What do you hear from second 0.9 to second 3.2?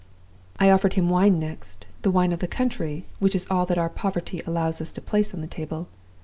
him wine next, the wine of the country,